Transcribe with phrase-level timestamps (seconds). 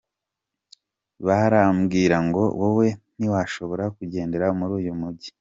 [1.25, 5.29] Barambwira ngo wowe ntiwashobora kugendera muri uyu mugi.